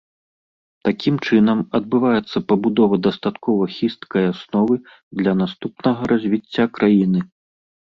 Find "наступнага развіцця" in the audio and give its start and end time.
5.45-6.65